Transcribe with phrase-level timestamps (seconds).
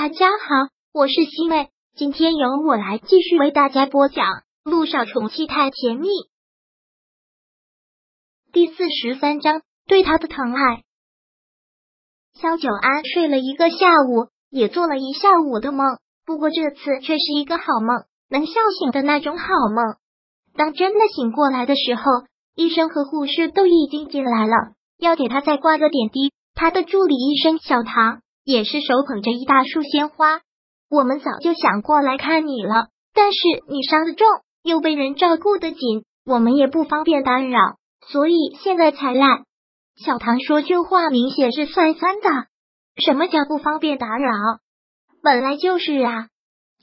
[0.00, 4.24] 大家好，我是西妹，今天由我来继续为大家播讲
[4.62, 6.06] 《路上宠妻太甜蜜》
[8.52, 9.62] 第四十三章。
[9.88, 10.84] 对他的疼爱，
[12.34, 13.76] 萧九安睡了一个下
[14.08, 19.96] 午，也做了一下午的梦，不过这次却是一个好梦，能笑醒的那种好梦。
[20.54, 22.02] 当真的醒过来的时候，
[22.54, 24.54] 医生和护士都已经进来了，
[24.96, 26.32] 要给他再挂个点滴。
[26.54, 30.40] 他的助理医生小唐也是手捧着一大束鲜花。
[30.88, 34.26] 我们早就想过来看你了，但是你伤的重，
[34.62, 37.76] 又被人照顾的紧，我们也不方便打扰，
[38.10, 39.26] 所以现在才来。
[40.02, 42.30] 小唐说这话明显是酸酸的。
[43.04, 44.30] 什么叫不方便打扰？
[45.22, 46.28] 本来就是啊。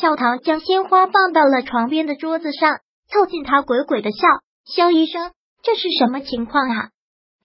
[0.00, 2.78] 小唐将鲜花放到了床边的桌子上，
[3.10, 4.18] 凑近他鬼鬼的笑。
[4.64, 5.32] 肖医生，
[5.64, 6.90] 这是什么情况啊？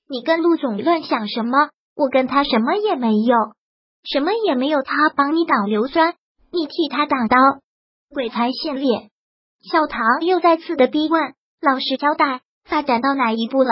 [0.07, 1.69] 你跟陆总乱想什么？
[1.95, 3.37] 我跟他什么也没有，
[4.03, 4.81] 什么也没有。
[4.81, 6.15] 他帮你挡硫酸，
[6.51, 7.37] 你替他挡刀，
[8.09, 9.09] 鬼才信咧。
[9.71, 13.69] 小唐又再次的逼问，老实交代，发展到哪一步了？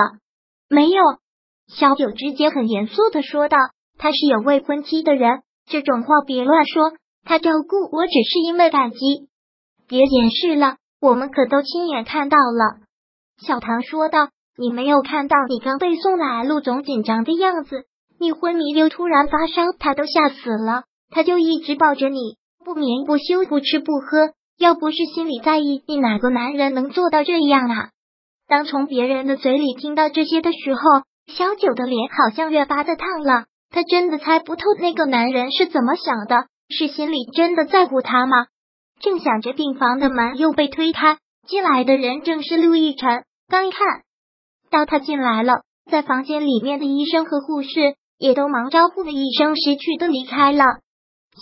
[0.70, 1.02] 没有。
[1.68, 3.58] 小九直接很严肃的说道
[3.98, 6.94] ：“他是有未婚妻的人，这种话别乱说。
[7.24, 8.98] 他照顾我只是因为感激，
[9.88, 12.82] 别掩饰了，我们可都亲眼看到了。”
[13.46, 17.86] 小唐说道：“你没有看到你刚被送来，陆总紧张的样子，
[18.22, 24.34] 你昏迷又突然发烧，他都吓死了，他就一直抱着你，不眠不休，不吃不喝。
[24.60, 27.90] 要不是心里在意，你哪个男人能做到这样啊？”
[28.48, 30.82] 当从别人的嘴里听到这些的时候。
[31.28, 38.48] 小九的脸好像越发的烫了，他真的猜不透那个男人是怎么想的，是心里真的在乎他吗？
[39.00, 43.24] 正想着，病房的门又被推开，进来的人正是陆亦辰。
[43.48, 43.80] 刚一看
[44.72, 47.70] 到他进来了，在房间里面的医生和护士
[48.22, 50.64] 也都忙招呼了一声，识趣的离开了。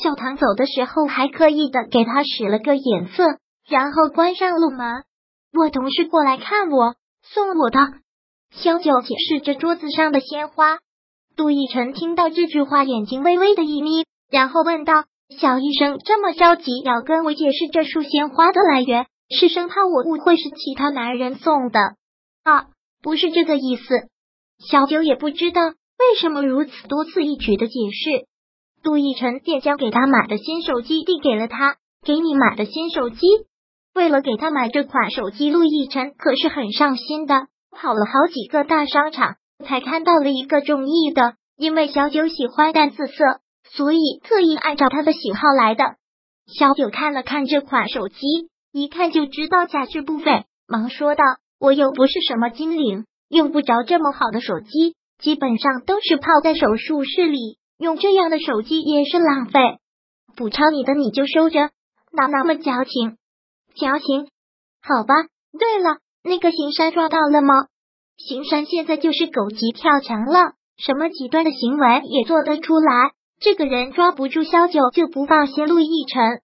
[0.02, 3.26] 小唐走的时候还刻意的给他使了个眼色，
[3.68, 5.04] 然后关上了门。
[5.52, 7.80] 我同事过来看我，送我的。
[8.52, 10.78] 萧九解释着桌子上的鲜花，
[11.36, 15.04] 杜奕晨听到这句话，眼睛微微的一眯，然后问道
[15.38, 21.80] ：“小医生这么着急要跟我解释这束鲜花的来源，是生怕我误会是其他男人送的？”
[22.44, 22.68] 啊，
[23.04, 24.08] 不是这个意思。
[24.60, 25.62] 小九也不知道
[26.00, 28.26] 为什么如此多此一举的解释。
[28.82, 33.28] 杜奕晨便将给他买的新手机递给了他：“给你买的新手机。”
[33.94, 37.48] 为了给他买这款手机，陆亦辰可是很上心的。
[37.72, 41.36] 跑了好几个大商场，才看到了一个中意的。
[41.58, 45.96] 因为小九喜欢淡紫色，所以特意按照他的喜好来的。
[46.48, 48.16] 小九看了看这款手机，
[48.72, 51.24] 一看就知道价值不菲，忙说道
[51.60, 54.96] ：“我又不是什么精灵，用不着这么好的手机。
[55.20, 59.60] 基本上都是泡在手术室里，用这样的手机也是浪费。
[60.36, 61.70] 补偿你的你就收着，
[62.12, 63.18] 哪那么矫情？
[63.76, 64.30] 矫情？
[64.82, 65.14] 好吧。
[65.58, 67.68] 对了。”那个行山抓到了吗？
[68.18, 73.14] 行山现在就是狗急跳墙了，什么极端的行为也做得出来。
[73.40, 76.42] 这个人抓不住萧九就不放心陆亦辰，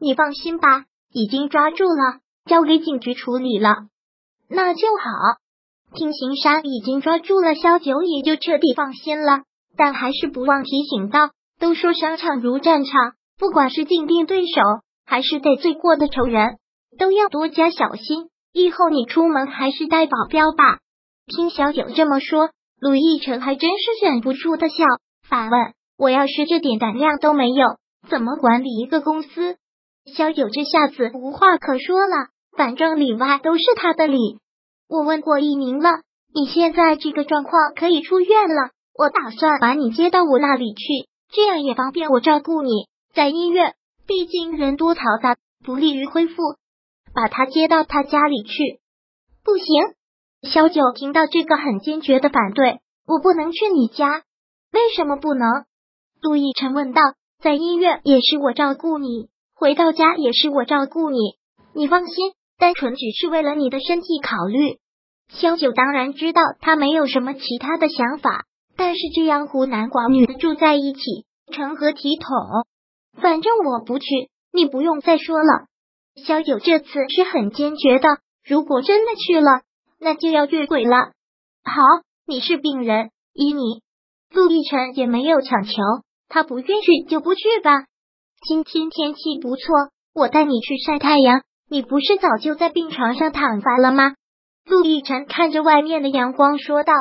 [0.00, 3.88] 你放心吧，已经抓住了，交给警局处理了，
[4.48, 5.39] 那就好。
[5.94, 9.42] 听行山已经抓住了萧九，也就彻底放心了。
[9.76, 14.60] 但还是不忘提醒道：都说商场如战场，不管是竞争对手
[15.04, 16.58] 还是得罪过的仇人，
[16.98, 18.28] 都要多加小心。
[18.52, 20.78] 以后你出门还是带保镖吧。
[21.26, 22.50] 听小九这么说，
[22.80, 24.84] 陆亦辰还真是忍不住的笑，
[25.28, 27.64] 反问：“我要是这点胆量都没有，
[28.08, 29.56] 怎么管理一个公司？”
[30.16, 34.38] 小九这下子无话可说了，反正里外都是他的理。
[34.90, 36.00] 我问过一鸣了，
[36.34, 42.88] 你现在这个状况可以出院了，我打算把你接到我那里去，这样也方便我照顾你。
[43.14, 43.76] 在医院，
[44.08, 46.34] 毕竟人多嘈杂，不利于恢复。
[47.14, 48.80] 把他接到他家里去，
[49.44, 49.66] 不行。
[50.42, 54.24] 小九听到这个很坚决的反对，我不能去你家。
[54.72, 55.64] 为什么不能？
[56.20, 57.00] 陆亦辰问道。
[57.40, 61.36] 在医院也是我照顾你，回到家也是我照顾你。
[61.74, 64.76] 你放心，单纯只是为了你的身体考虑。
[65.30, 68.44] 萧九当然知道他没有什么其他的想法，
[68.76, 71.00] 但是这样孤男寡女的住在一起，
[71.52, 72.36] 成何体统？
[73.20, 74.04] 反正我不去，
[74.52, 75.68] 你不用再说了。
[76.22, 78.08] 萧九这次是很坚决的，
[78.44, 79.62] 如果真的去了，
[79.98, 80.96] 那就要越轨了。
[81.64, 81.82] 好，
[82.26, 83.80] 你是病人，依你。
[84.30, 85.72] 陆亦辰也没有强求，
[86.28, 87.86] 他不愿去就不去吧。
[88.46, 89.64] 今天天气不错，
[90.12, 91.42] 我带你去晒太阳。
[91.70, 94.14] 你不是早就在病床上躺下了吗？
[94.68, 96.92] 陆亦辰看着外面的阳光说道：“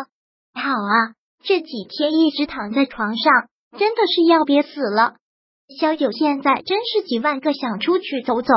[0.54, 3.34] 好啊，这几天一直躺在床上，
[3.80, 5.16] 真的是要憋死了。”
[5.80, 8.54] 萧九现在真是几万个想出去走走。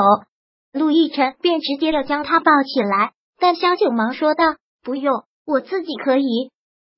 [0.71, 4.55] 陆亦辰便直接的将他抱起来，但萧九忙说道
[4.85, 6.51] ：“不用，我自己可以。”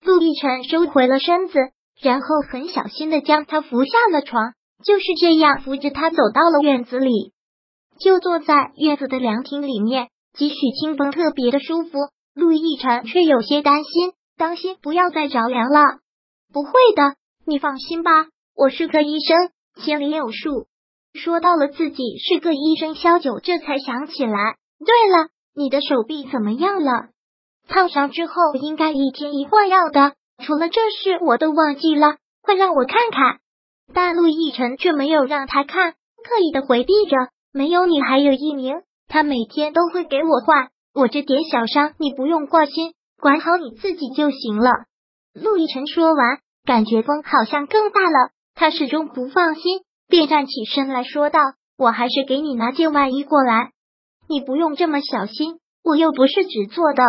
[0.03, 1.57] 陆亦辰收回了身子，
[2.01, 4.53] 然后很小心的将他扶下了床，
[4.83, 7.31] 就是这样扶着他走到了院子里，
[7.99, 11.97] 就坐在院子的凉亭里面，几许清风特别的舒服。
[12.33, 15.79] 陆亦辰却有些担心，当心不要再着凉了。
[16.51, 17.15] 不会的，
[17.45, 18.11] 你放心吧，
[18.55, 19.49] 我是个医生，
[19.81, 20.67] 心里有数。
[21.13, 24.57] 说到了自己是个医生，萧九这才想起来。
[24.79, 27.07] 对了，你的手臂怎么样了？
[27.69, 30.13] 烫伤之后应该一天一换药的。
[30.45, 32.17] 除了这事，我都忘记了。
[32.41, 33.39] 快让我看看。
[33.93, 37.15] 但陆逸晨却没有让他看，刻意的回避着。
[37.55, 40.67] 没有你，还有一名，他每天都会给我换。
[40.93, 44.69] 我这点小伤，你不用挂心，管好你自己就行了。
[45.33, 49.83] 陆逸晨说完，感觉风好像更大了，他始终不放心。
[50.09, 51.39] 便站起身来说道
[51.79, 53.71] ：“我还是给你拿件外衣过来，
[54.27, 57.03] 你不用这么小心，我又不是纸做的。”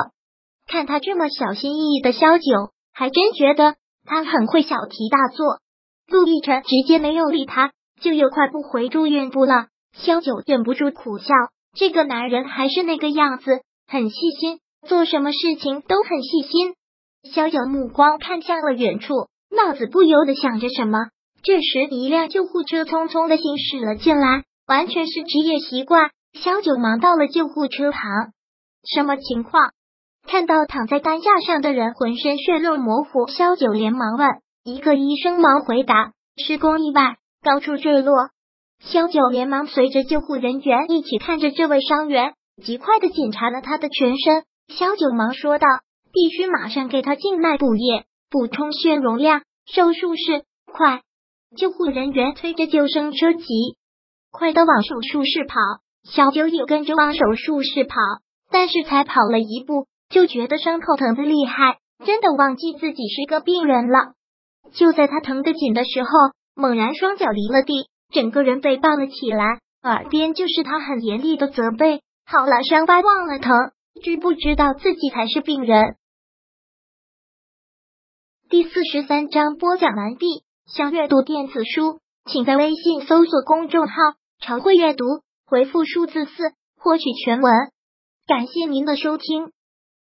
[0.70, 5.58] 看他这么小心翼翼的萧九，还真觉得他很会小题大做。
[6.06, 9.66] 陆亦辰直接没有理他，就又快步回住院部了。
[9.98, 11.34] 萧九忍不住苦笑，
[11.74, 16.74] 这个男人还是那个样子，很细心，做什么事情都很细心。
[17.32, 19.14] 萧九目光看向了远处，
[19.50, 20.98] 脑子不由得想着什么。
[21.42, 26.10] 这时，一辆救护车匆匆的行驶了进来，完全是职业习惯。
[26.34, 28.02] 萧九忙到了救护车旁，
[28.84, 29.70] 什么情况？
[30.28, 34.28] 看到躺在担架上的人浑身血肉模糊，萧九连忙问。
[34.64, 38.30] 一个医生忙回答：施工意外，高处坠落。
[38.80, 44.44] 萧九连忙随着救护人员一起看着这位伤员，极快的检查了他的全身。
[44.68, 45.66] 萧九忙说道：
[46.12, 49.42] 必须马上给他静脉补液，补充血容量。
[49.66, 51.02] 手术室，快！
[51.56, 53.44] 救护人员推着救生车急
[54.30, 55.56] 快的往手术室跑，
[56.04, 57.96] 小九也跟着往手术室跑，
[58.48, 64.12] 但是才跑了一步，就觉得伤口疼的厉害，真的忘记自己是个病人了。
[64.72, 66.08] 就在他疼得紧的时候，
[66.54, 73.72] 猛然双脚离了地，整个人被抱了起来，耳边就是他很严厉的责备：“好了，伤疤忘了疼，
[74.02, 75.96] 知不知道自己才是病人？”
[78.48, 80.44] 第四十三章播讲完毕。
[80.66, 83.94] 想阅读电子书，请在微信搜索公众号
[84.42, 85.04] “常会阅读”，
[85.46, 86.32] 回复数字四
[86.76, 87.52] 获取全文。
[88.26, 89.52] 感谢您的收听。